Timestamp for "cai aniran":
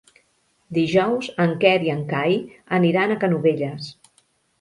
2.13-3.13